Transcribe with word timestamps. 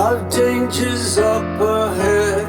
of 0.00 0.18
dangers 0.30 1.18
up 1.18 1.60
ahead. 1.60 2.46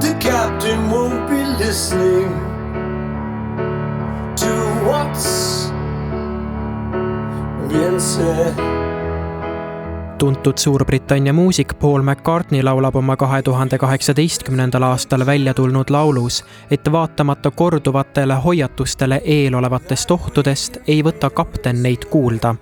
The 0.00 0.14
captain 0.20 0.90
won't 0.90 1.28
be 1.30 1.42
listening 1.64 2.28
to 4.36 4.52
what's 4.86 5.72
been 7.68 8.00
said 8.00 8.54
tuntud 10.18 10.58
Suurbritannia 10.58 11.32
muusik 11.32 11.78
Paul 11.78 12.02
McCartney 12.02 12.62
laulab 12.62 12.96
oma 12.96 13.16
kahe 13.16 13.42
tuhande 13.42 13.78
kaheksateistkümnendal 13.78 14.82
aastal 14.82 15.26
välja 15.26 15.54
tulnud 15.54 15.90
laulus, 15.90 16.44
et 16.70 16.92
vaatamata 16.92 17.50
korduvatele 17.50 18.34
hoiatustele 18.34 19.20
eelolevatest 19.24 20.10
ohtudest 20.10 20.78
ei 20.86 21.02
võta 21.04 21.30
kapten 21.30 21.82
neid 21.82 22.06
kuulda 22.10 22.54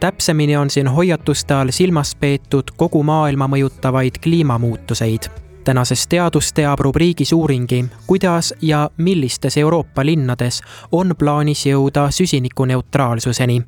täpsemini 0.00 0.56
on 0.56 0.70
siin 0.70 0.88
hoiatuste 0.88 1.54
all 1.54 1.70
silmas 1.70 2.14
peetud 2.14 2.70
kogu 2.76 3.02
maailma 3.02 3.46
mõjutavaid 3.46 4.18
kliimamuutuseid. 4.22 5.22
tänases 5.64 6.06
Teadus 6.06 6.52
teab 6.52 6.80
rubriigis 6.80 7.32
uuringi, 7.32 7.84
kuidas 8.06 8.54
ja 8.62 8.90
millistes 8.96 9.56
Euroopa 9.56 10.06
linnades 10.06 10.62
on 10.92 11.14
plaanis 11.18 11.66
jõuda 11.66 12.10
süsinikuneutraalsuseni. 12.10 13.62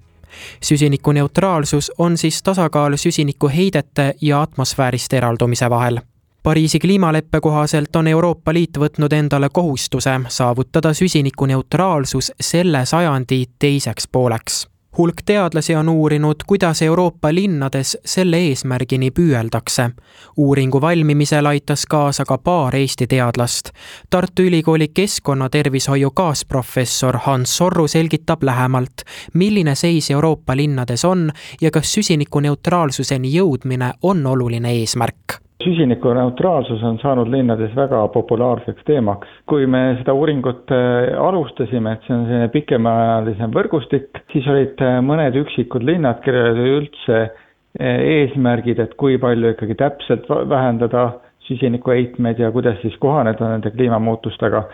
Süsinikuneutraalsus 0.62 1.92
on 1.98 2.18
siis 2.18 2.42
tasakaal 2.42 2.96
süsinikuheidete 2.96 4.14
ja 4.20 4.42
atmosfäärist 4.42 5.12
eraldumise 5.12 5.70
vahel. 5.70 5.98
Pariisi 6.42 6.78
kliimaleppe 6.78 7.40
kohaselt 7.40 7.96
on 7.96 8.06
Euroopa 8.06 8.54
Liit 8.54 8.78
võtnud 8.78 9.12
endale 9.12 9.48
kohustuse 9.52 10.20
saavutada 10.28 10.92
süsinikuneutraalsus 10.92 12.32
selle 12.40 12.84
sajandi 12.86 13.44
teiseks 13.58 14.08
pooleks 14.12 14.73
hulk 14.98 15.22
teadlasi 15.24 15.74
on 15.74 15.88
uurinud, 15.88 16.34
kuidas 16.46 16.82
Euroopa 16.82 17.34
linnades 17.34 17.98
selle 18.04 18.36
eesmärgini 18.36 19.10
püüeldakse. 19.10 19.90
uuringu 20.36 20.80
valmimisel 20.80 21.46
aitas 21.46 21.86
kaasa 21.86 22.24
ka 22.24 22.38
paar 22.38 22.76
Eesti 22.76 23.06
teadlast. 23.06 23.70
Tartu 24.10 24.42
Ülikooli 24.42 24.88
keskkonnatervishoiu 24.88 26.10
kaasprofessor 26.10 27.18
Hans 27.18 27.56
Sorru 27.56 27.88
selgitab 27.88 28.42
lähemalt, 28.42 29.02
milline 29.34 29.74
seis 29.74 30.10
Euroopa 30.10 30.56
linnades 30.56 31.04
on 31.04 31.30
ja 31.60 31.70
kas 31.70 31.94
süsinikuneutraalsuseni 31.94 33.36
jõudmine 33.36 33.92
on 34.02 34.26
oluline 34.26 34.72
eesmärk 34.72 35.43
süsinikuneutraalsus 35.64 36.82
on 36.84 36.98
saanud 37.02 37.30
linnades 37.32 37.72
väga 37.76 38.02
populaarseks 38.12 38.84
teemaks. 38.84 39.28
kui 39.46 39.66
me 39.66 39.96
seda 39.98 40.12
uuringut 40.14 40.70
äh, 40.72 41.12
alustasime, 41.20 41.92
et 41.92 42.06
see 42.06 42.14
on 42.16 42.24
selline 42.28 42.48
pikemaajalisem 42.52 43.52
võrgustik, 43.54 44.22
siis 44.32 44.48
olid 44.50 44.80
äh, 44.84 44.98
mõned 45.04 45.36
üksikud 45.40 45.84
linnad, 45.86 46.20
kellel 46.24 46.52
oli 46.52 46.74
üldse 46.78 47.20
äh, 47.20 48.02
eesmärgid, 48.16 48.82
et 48.84 48.96
kui 49.00 49.18
palju 49.20 49.54
ikkagi 49.54 49.76
täpselt 49.80 50.28
vähendada 50.28 51.06
süsinikuheitmeid 51.48 52.40
ja 52.40 52.50
kuidas 52.52 52.80
siis 52.82 52.96
kohaneda 53.00 53.48
nende 53.52 53.72
kliimamuutustega, 53.74 54.64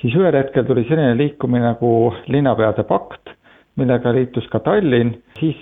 siis 0.00 0.16
ühel 0.16 0.36
hetkel 0.36 0.66
tuli 0.68 0.86
selline 0.88 1.16
liikumine 1.18 1.72
nagu 1.72 2.14
linnapeade 2.28 2.84
pakt, 2.88 3.34
millega 3.80 4.12
liitus 4.12 4.44
ka 4.52 4.60
Tallinn, 4.60 5.14
siis 5.38 5.60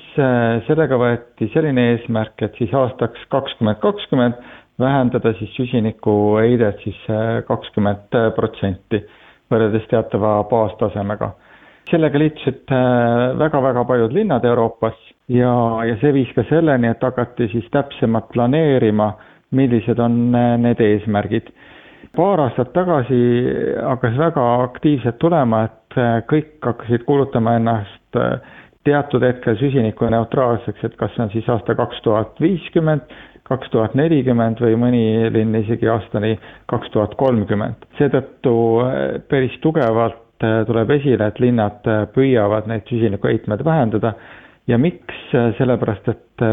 sellega 0.66 0.98
võeti 0.98 1.46
selline 1.52 1.84
eesmärk, 1.92 2.40
et 2.42 2.56
siis 2.58 2.72
aastaks 2.74 3.28
kakskümmend 3.30 3.78
kakskümmend 3.84 4.40
vähendada 4.80 5.32
siis 5.38 5.54
süsinikuheidet 5.56 6.80
siis 6.84 6.98
äh, 7.10 7.42
kakskümmend 7.48 8.14
protsenti 8.36 9.02
võrreldes 9.50 9.86
teatava 9.90 10.42
baastasemega. 10.50 11.30
sellega 11.90 12.18
liitusid 12.20 12.68
väga-väga 13.40 13.80
äh, 13.80 13.86
paljud 13.88 14.12
linnad 14.12 14.44
Euroopas 14.44 14.94
ja, 15.32 15.52
ja 15.88 15.96
see 16.00 16.12
viis 16.12 16.32
ka 16.36 16.44
selleni, 16.50 16.88
et 16.92 17.02
hakati 17.02 17.48
siis 17.52 17.64
täpsemalt 17.72 18.28
planeerima, 18.32 19.12
millised 19.50 19.98
on 19.98 20.34
äh, 20.34 20.56
need 20.58 20.80
eesmärgid. 20.80 21.50
paar 22.16 22.40
aastat 22.40 22.72
tagasi 22.72 23.18
hakkas 23.82 24.16
väga 24.18 24.44
aktiivselt 24.62 25.18
tulema, 25.18 25.64
et 25.64 25.98
kõik 26.30 26.54
hakkasid 26.64 27.04
kuulutama 27.06 27.56
ennast 27.58 28.16
teatud 28.88 29.22
hetkel 29.22 29.58
süsinikuneutraalseks, 29.60 30.84
et 30.88 30.96
kas 30.96 31.12
see 31.14 31.26
on 31.26 31.32
siis 31.34 31.48
aasta 31.52 31.76
kaks 31.78 32.00
tuhat 32.06 32.40
viiskümmend 32.40 33.04
kaks 33.48 33.70
tuhat 33.72 33.94
nelikümmend 33.96 34.60
või 34.60 34.76
mõni 34.80 35.04
linn 35.32 35.56
isegi 35.62 35.88
aastani 35.88 36.34
kaks 36.70 36.90
tuhat 36.92 37.14
kolmkümmend. 37.20 37.86
seetõttu 37.98 38.54
eh, 38.84 39.20
päris 39.28 39.56
tugevalt 39.64 40.44
eh, 40.44 40.60
tuleb 40.68 40.92
esile, 40.98 41.30
et 41.30 41.40
linnad 41.40 41.88
eh, 41.88 42.04
püüavad 42.14 42.68
neid 42.68 42.88
süsinikuheitmeid 42.90 43.64
vähendada 43.64 44.14
ja 44.68 44.78
miks, 44.78 45.20
sellepärast 45.56 46.10
et 46.12 46.44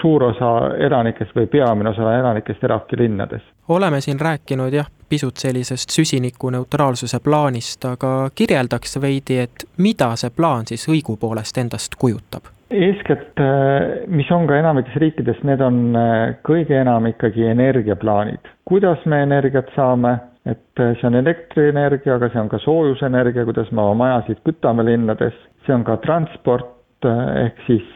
suur 0.00 0.22
osa 0.28 0.50
elanikest 0.86 1.34
või 1.34 1.48
peamine 1.50 1.90
osa 1.90 2.12
elanikest 2.18 2.62
elabki 2.64 2.98
linnades. 3.00 3.42
oleme 3.68 4.00
siin 4.00 4.20
rääkinud 4.20 4.74
jah, 4.74 4.86
pisut 5.08 5.36
sellisest 5.36 5.90
süsinikuneutraalsuse 5.90 7.20
plaanist, 7.24 7.84
aga 7.84 8.30
kirjeldaks 8.34 9.00
veidi, 9.00 9.38
et 9.46 9.66
mida 9.78 10.12
see 10.16 10.30
plaan 10.30 10.66
siis 10.66 10.88
õigupoolest 10.88 11.58
endast 11.62 11.98
kujutab? 11.98 12.52
eeskätt, 12.70 13.38
äh, 13.38 14.06
mis 14.06 14.30
on 14.30 14.46
ka 14.46 14.56
enamikes 14.58 14.94
riikides, 14.98 15.38
need 15.46 15.60
on 15.62 15.76
äh, 15.96 16.34
kõige 16.46 16.74
enam 16.80 17.06
ikkagi 17.06 17.46
energiaplaanid. 17.46 18.48
kuidas 18.64 19.04
me 19.06 19.22
energiat 19.22 19.70
saame, 19.76 20.16
et 20.46 20.82
äh, 20.82 20.96
see 20.98 21.06
on 21.06 21.14
elektrienergia, 21.14 22.16
aga 22.16 22.30
see 22.32 22.40
on 22.42 22.50
ka 22.50 22.58
soojusenergia, 22.64 23.44
kuidas 23.46 23.70
me 23.70 23.82
oma 23.82 23.94
majasid 24.02 24.42
kütame 24.48 24.84
linnades, 24.84 25.36
see 25.66 25.74
on 25.74 25.86
ka 25.86 25.96
transport, 26.02 26.74
ehk 27.06 27.60
siis 27.68 27.86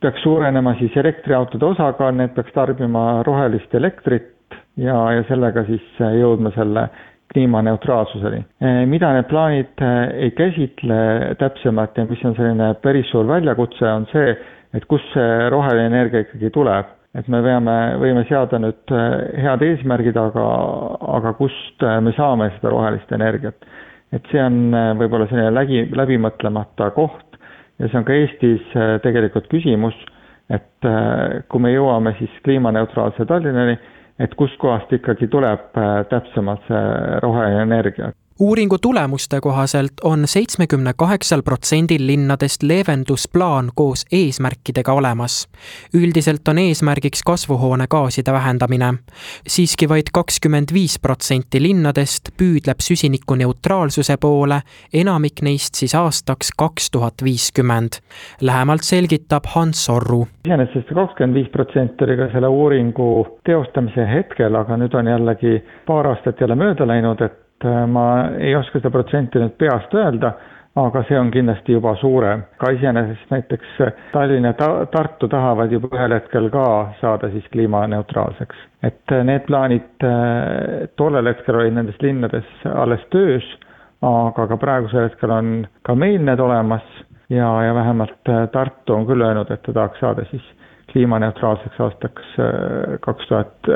peaks 0.00 0.22
suurenema 0.22 0.76
siis 0.78 0.94
elektriautode 0.96 1.66
osakaal, 1.72 2.14
need 2.14 2.30
peaks 2.36 2.52
tarbima 2.54 3.24
rohelist 3.26 3.74
elektrit 3.74 4.36
ja, 4.80 4.96
ja 5.16 5.22
sellega 5.28 5.64
siis 5.68 5.86
jõudma 6.00 6.52
selle 6.56 6.88
kliimaneutraalsuseni. 7.32 8.40
Eh, 8.60 8.84
mida 8.90 9.12
need 9.14 9.28
plaanid 9.30 9.82
eh, 9.84 9.98
ei 10.26 10.30
käsitle 10.36 11.34
täpsemalt 11.38 11.98
ja 11.98 12.06
mis 12.10 12.24
on 12.26 12.34
selline 12.38 12.72
päris 12.82 13.10
suur 13.12 13.28
väljakutse, 13.28 13.86
on 13.86 14.06
see, 14.12 14.32
et 14.74 14.86
kust 14.90 15.06
see 15.14 15.36
roheline 15.52 15.90
energia 15.92 16.24
ikkagi 16.26 16.50
tuleb. 16.54 16.96
et 17.10 17.26
me 17.26 17.40
peame, 17.42 17.72
võime 17.98 18.20
seada 18.28 18.58
nüüd 18.62 18.92
head 19.42 19.62
eesmärgid, 19.66 20.14
aga, 20.14 20.44
aga 21.16 21.32
kust 21.34 21.82
me 22.06 22.12
saame 22.14 22.46
seda 22.54 22.70
rohelist 22.70 23.10
energiat. 23.12 23.66
et 24.14 24.30
see 24.30 24.42
on 24.42 24.70
võib-olla 24.98 25.26
selline 25.30 25.50
läbi, 25.54 25.80
läbimõtlemata 25.98 26.90
koht 26.94 27.34
ja 27.82 27.88
see 27.88 27.98
on 27.98 28.06
ka 28.06 28.14
Eestis 28.14 28.62
tegelikult 29.02 29.50
küsimus, 29.50 29.98
et 30.54 30.86
kui 31.50 31.62
me 31.62 31.74
jõuame 31.74 32.14
siis 32.18 32.30
kliimaneutraalse 32.46 33.26
Tallinnani, 33.26 33.74
et 34.20 34.34
kustkohast 34.36 34.92
ikkagi 34.92 35.28
tuleb 35.32 35.76
äh, 35.80 35.92
täpsemalt 36.12 36.66
see 36.68 37.20
roheline 37.24 37.62
energia 37.68 38.12
uuringu 38.40 38.78
tulemuste 38.78 39.40
kohaselt 39.40 39.92
on 40.04 40.22
seitsmekümne 40.24 40.92
kaheksal 40.96 41.42
protsendil 41.42 42.06
linnadest 42.06 42.62
leevendusplaan 42.62 43.70
koos 43.74 44.06
eesmärkidega 44.12 44.92
olemas. 44.92 45.48
üldiselt 45.94 46.48
on 46.48 46.58
eesmärgiks 46.58 47.22
kasvuhoonegaaside 47.26 48.32
vähendamine. 48.32 48.94
siiski 49.46 49.88
vaid 49.88 50.08
kakskümmend 50.12 50.72
viis 50.72 50.98
protsenti 50.98 51.62
linnadest 51.62 52.30
püüdleb 52.36 52.80
süsinikuneutraalsuse 52.80 54.16
poole, 54.16 54.60
enamik 54.94 55.42
neist 55.42 55.74
siis 55.74 55.94
aastaks 55.94 56.50
kaks 56.56 56.90
tuhat 56.90 57.14
viiskümmend. 57.24 58.00
lähemalt 58.40 58.82
selgitab 58.82 59.44
Hans 59.54 59.90
Orru. 59.90 60.26
iseenesest 60.44 60.88
see 60.88 60.94
kakskümmend 60.94 61.34
viis 61.34 61.48
protsenti 61.48 62.04
oli 62.04 62.16
ka 62.16 62.32
selle 62.32 62.48
uuringu 62.48 63.38
teostamise 63.44 64.08
hetkel, 64.14 64.54
aga 64.54 64.76
nüüd 64.76 64.96
on 64.96 65.06
jällegi 65.06 65.62
paar 65.86 66.06
aastat 66.06 66.40
jälle 66.40 66.54
mööda 66.56 66.86
läinud, 66.86 67.20
et 67.20 67.49
ma 67.64 68.06
ei 68.38 68.54
oska 68.56 68.78
seda 68.78 68.90
protsenti 68.90 69.38
nüüd 69.42 69.56
peast 69.60 69.94
öelda, 69.94 70.32
aga 70.78 71.02
see 71.08 71.18
on 71.18 71.30
kindlasti 71.34 71.74
juba 71.74 71.94
suurem. 71.98 72.42
ka 72.58 72.70
iseenesest 72.72 73.30
näiteks 73.30 73.80
Tallinn 74.12 74.44
ja 74.44 74.52
ta-, 74.52 74.86
Tartu 74.92 75.28
tahavad 75.28 75.72
juba 75.72 75.88
ühel 75.96 76.14
hetkel 76.14 76.48
ka 76.50 76.92
saada 77.00 77.30
siis 77.30 77.44
kliimaneutraalseks. 77.52 78.56
et 78.82 79.12
äh, 79.12 79.24
need 79.24 79.46
plaanid 79.46 80.06
äh, 80.06 80.86
tollel 80.96 81.26
hetkel 81.26 81.56
olid 81.56 81.74
nendes 81.74 81.98
linnades 82.02 82.46
alles 82.74 83.02
töös, 83.10 83.44
aga 84.02 84.46
ka 84.46 84.56
praegusel 84.56 85.08
hetkel 85.08 85.30
on 85.30 85.66
ka 85.82 85.94
meil 85.94 86.22
need 86.24 86.40
olemas 86.40 86.86
ja, 87.28 87.50
ja 87.66 87.74
vähemalt 87.74 88.32
Tartu 88.52 88.94
on 88.94 89.06
küll 89.06 89.22
öelnud, 89.26 89.50
et 89.50 89.62
ta 89.62 89.72
tahaks 89.72 90.00
saada 90.00 90.24
siis 90.30 90.46
kliimaneutraalseks 90.92 91.80
aastaks 91.80 92.32
kaks 93.00 93.28
tuhat 93.28 93.68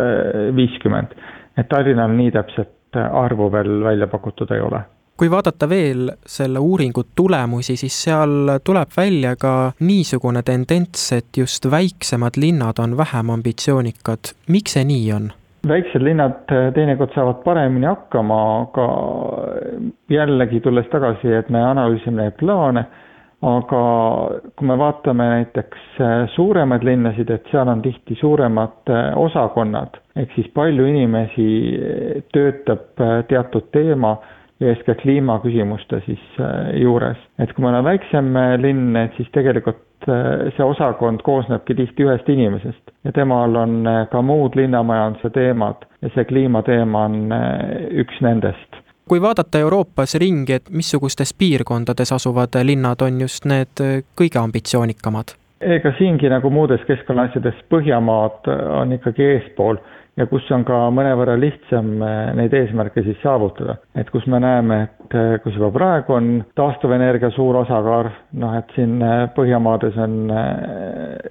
viiskümmend. 0.57 1.13
et 1.59 1.69
Tallinnal 1.69 2.11
nii 2.11 2.31
täpset 2.35 2.73
arvu 2.97 3.53
veel 3.53 3.85
välja 3.85 4.07
pakutud 4.07 4.51
ei 4.51 4.61
ole 4.61 4.85
kui 5.17 5.31
vaadata 5.31 5.69
veel 5.71 6.09
selle 6.27 6.59
uuringu 6.59 7.05
tulemusi, 7.17 7.77
siis 7.79 7.95
seal 8.05 8.57
tuleb 8.67 8.91
välja 8.97 9.37
ka 9.39 9.73
niisugune 9.81 10.43
tendents, 10.43 11.13
et 11.15 11.39
just 11.39 11.71
väiksemad 11.71 12.35
linnad 12.37 12.83
on 12.83 12.97
vähem 12.97 13.31
ambitsioonikad. 13.31 14.35
miks 14.49 14.75
see 14.75 14.85
nii 14.85 15.13
on? 15.13 15.31
väiksed 15.69 16.03
linnad 16.03 16.45
teinekord 16.75 17.15
saavad 17.15 17.41
paremini 17.45 17.87
hakkama, 17.87 18.41
aga 18.61 18.89
jällegi 20.13 20.61
tulles 20.61 20.87
tagasi, 20.93 21.33
et 21.33 21.49
me 21.49 21.63
analüüsime 21.63 22.23
neid 22.23 22.37
plaane, 22.41 22.85
aga 23.45 23.81
kui 24.57 24.67
me 24.69 24.77
vaatame 24.81 25.25
näiteks 25.29 25.99
suuremaid 26.35 26.85
linnasid, 26.87 27.31
et 27.31 27.51
seal 27.53 27.69
on 27.69 27.83
tihti 27.85 28.17
suuremad 28.21 28.93
osakonnad, 29.21 29.99
ehk 30.17 30.33
siis 30.37 30.49
palju 30.57 30.87
inimesi 30.89 31.49
töötab 32.33 33.03
teatud 33.29 33.69
teema 33.77 34.15
eeskätt 34.61 35.01
kliimaküsimuste 35.01 36.01
siis 36.07 36.21
äh, 36.41 36.75
juures. 36.81 37.17
et 37.39 37.53
kui 37.53 37.65
meil 37.65 37.75
on 37.75 37.85
väiksem 37.85 38.37
äh, 38.37 38.55
linn, 38.61 38.97
et 38.97 39.17
siis 39.17 39.29
tegelikult 39.35 40.09
äh, 40.09 40.47
see 40.57 40.65
osakond 40.65 41.23
koosnebki 41.27 41.75
tihti 41.75 42.07
ühest 42.07 42.29
inimesest 42.31 42.95
ja 43.05 43.13
temal 43.13 43.57
on 43.57 43.83
ka 44.11 44.23
muud 44.23 44.57
linnamajanduse 44.57 45.31
teemad 45.35 45.85
ja 46.03 46.13
see 46.15 46.25
kliimateema 46.31 47.05
on 47.09 47.35
üks 48.05 48.21
nendest 48.23 48.74
kui 49.09 49.21
vaadata 49.23 49.59
Euroopas 49.59 50.15
ringi, 50.21 50.53
et 50.53 50.71
missugustes 50.71 51.35
piirkondades 51.39 52.13
asuvad 52.13 52.57
linnad 52.63 53.03
on 53.05 53.21
just 53.21 53.45
need 53.45 53.83
kõige 54.17 54.41
ambitsioonikamad? 54.41 55.37
ega 55.65 55.95
siingi 55.99 56.29
nagu 56.29 56.51
muudes 56.53 56.83
keskkonnaasjades 56.85 57.63
Põhjamaad 57.73 58.49
on 58.81 58.93
ikkagi 58.93 59.25
eespool 59.25 59.79
ja 60.17 60.27
kus 60.31 60.45
on 60.53 60.65
ka 60.67 60.81
mõnevõrra 60.95 61.39
lihtsam 61.41 62.03
eh, 62.05 62.33
neid 62.37 62.53
eesmärke 62.55 63.03
siis 63.07 63.17
saavutada. 63.23 63.77
et 63.97 64.11
kus 64.11 64.27
me 64.27 64.41
näeme, 64.41 64.81
et 64.83 65.17
kus 65.43 65.57
juba 65.57 65.71
praegu 65.75 66.13
on 66.19 66.45
taastuvenergia 66.55 67.31
suur 67.35 67.57
osakaal, 67.63 68.11
noh 68.33 68.59
et 68.59 68.77
siin 68.77 69.01
Põhjamaades 69.37 69.97
on 69.99 70.21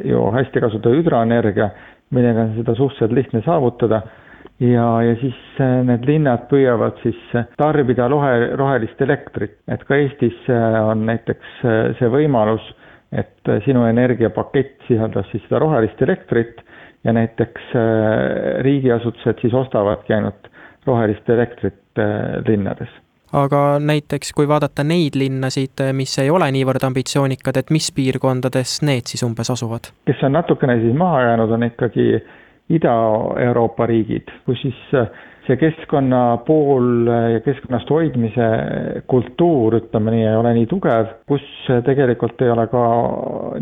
ju 0.03 0.25
hästi 0.35 0.65
kasutada 0.65 0.95
hüdroenergia, 0.95 1.69
millega 2.09 2.47
on 2.47 2.57
seda 2.57 2.75
suhteliselt 2.75 3.17
lihtne 3.17 3.41
saavutada 3.45 4.01
ja, 4.59 4.87
ja 5.01 5.15
siis 5.21 5.39
need 5.87 6.05
linnad 6.07 6.45
püüavad 6.51 6.99
siis 7.01 7.19
tarbida 7.57 8.07
rohe, 8.11 8.53
rohelist 8.59 9.01
elektrit, 9.01 9.57
et 9.67 9.83
ka 9.87 9.97
Eestis 9.97 10.37
on 10.83 11.05
näiteks 11.09 11.63
see 11.99 12.11
võimalus, 12.13 12.63
et 13.13 13.53
sinu 13.65 13.85
energiapakett 13.85 14.85
sisaldas 14.87 15.27
siis 15.31 15.43
seda 15.47 15.61
rohelist 15.61 16.01
elektrit 16.01 16.61
ja 17.03 17.13
näiteks 17.13 17.61
äh, 17.75 18.61
riigiasutused 18.61 19.41
siis 19.41 19.53
ostavadki 19.53 20.13
ainult 20.13 20.47
rohelist 20.85 21.29
elektrit 21.29 21.99
äh, 21.99 22.43
linnades 22.47 22.89
aga 23.33 23.79
näiteks 23.81 24.29
kui 24.37 24.47
vaadata 24.47 24.83
neid 24.85 25.15
linnasid, 25.17 25.81
mis 25.97 26.13
ei 26.21 26.29
ole 26.29 26.51
niivõrd 26.53 26.83
ambitsioonikad, 26.85 27.57
et 27.57 27.71
mis 27.73 27.89
piirkondades 27.95 28.81
need 28.85 29.09
siis 29.09 29.23
umbes 29.25 29.49
asuvad? 29.49 29.89
kes 30.05 30.23
on 30.23 30.37
natukene 30.37 30.77
siis 30.81 30.95
maha 30.97 31.21
jäänud, 31.27 31.51
on 31.57 31.67
ikkagi 31.69 32.07
Ida-Euroopa 32.71 33.85
riigid, 33.89 34.29
kus 34.47 34.61
siis 34.63 34.77
äh, 34.95 35.07
see 35.47 35.57
keskkonna 35.59 36.21
pool 36.47 37.07
ja 37.33 37.39
keskkonnast 37.43 37.89
hoidmise 37.91 38.47
kultuur, 39.11 39.75
ütleme 39.81 40.13
nii, 40.15 40.25
ei 40.29 40.37
ole 40.39 40.53
nii 40.59 40.67
tugev, 40.71 41.09
kus 41.27 41.43
tegelikult 41.85 42.41
ei 42.45 42.53
ole 42.53 42.67
ka 42.71 42.83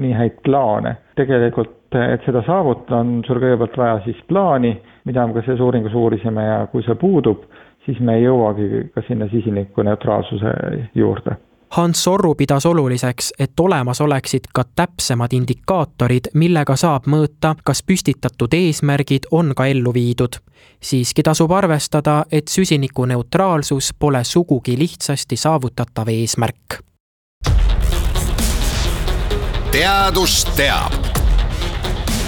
nii 0.04 0.14
häid 0.20 0.38
plaane. 0.46 0.96
tegelikult, 1.18 1.78
et 1.98 2.24
seda 2.26 2.42
saavutada, 2.48 3.02
on 3.04 3.20
sul 3.28 3.42
kõigepealt 3.42 3.78
vaja 3.78 3.98
siis 4.06 4.22
plaani, 4.30 4.76
mida 5.06 5.26
me 5.28 5.36
ka 5.36 5.44
selles 5.46 5.62
uuringus 5.62 5.94
uurisime 5.98 6.46
ja 6.46 6.60
kui 6.72 6.86
see 6.86 6.96
puudub, 6.96 7.44
siis 7.86 8.00
me 8.00 8.20
ei 8.20 8.28
jõuagi 8.28 8.88
ka 8.96 9.04
sinna 9.08 9.28
süsinikuneutraalsuse 9.34 10.54
juurde 10.96 11.38
Hans 11.72 12.08
Orru 12.08 12.36
pidas 12.36 12.66
oluliseks, 12.66 13.34
et 13.40 13.60
olemas 13.60 14.02
oleksid 14.02 14.40
ka 14.54 14.64
täpsemad 14.76 15.32
indikaatorid, 15.34 16.28
millega 16.34 16.76
saab 16.76 17.08
mõõta, 17.08 17.54
kas 17.64 17.80
püstitatud 17.88 18.52
eesmärgid 18.54 19.30
on 19.32 19.54
ka 19.56 19.66
ellu 19.66 19.94
viidud. 19.94 20.36
siiski 20.84 21.24
tasub 21.24 21.52
arvestada, 21.52 22.26
et 22.32 22.48
süsinikuneutraalsus 22.48 23.94
pole 24.00 24.24
sugugi 24.24 24.80
lihtsasti 24.80 25.36
saavutatav 25.36 26.08
eesmärk. 26.08 26.84
teadus 29.72 30.46
teab. 30.56 30.94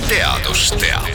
teadus 0.07 0.71
teab 0.71 1.12